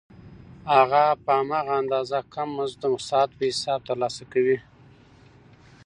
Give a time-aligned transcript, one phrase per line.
[0.75, 4.57] هغه په هماغه اندازه کم مزد د ساعت په حساب ترلاسه کوي